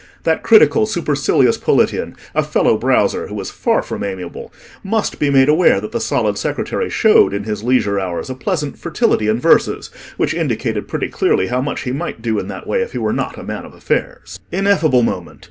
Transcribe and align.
That 0.23 0.41
critical 0.41 0.87
supercilious 0.87 1.59
Politian—a 1.59 2.41
fellow 2.43 2.75
browser, 2.75 3.27
who 3.27 3.35
was 3.35 3.51
far 3.51 3.83
from 3.83 4.03
amiable—must 4.03 5.19
be 5.19 5.29
made 5.29 5.47
aware 5.47 5.79
that 5.79 5.91
the 5.91 5.99
solid 5.99 6.39
secretary 6.39 6.89
showed, 6.89 7.35
in 7.35 7.43
his 7.43 7.63
leisure 7.63 7.99
hours, 7.99 8.27
a 8.27 8.33
pleasant 8.33 8.79
fertility 8.79 9.27
in 9.27 9.39
verses, 9.39 9.91
which 10.17 10.33
indicated 10.33 10.87
pretty 10.87 11.09
clearly 11.09 11.49
how 11.49 11.61
much 11.61 11.81
he 11.81 11.91
might 11.91 12.19
do 12.23 12.39
in 12.39 12.47
that 12.47 12.65
way 12.65 12.81
if 12.81 12.93
he 12.93 12.97
were 12.97 13.13
not 13.13 13.37
a 13.37 13.43
man 13.43 13.63
of 13.63 13.75
affairs. 13.75 14.39
Ineffable 14.51 15.03
moment! 15.03 15.39